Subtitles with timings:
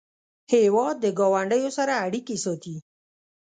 [0.53, 2.75] هېواد د ګاونډیو سره اړیکې ساتي.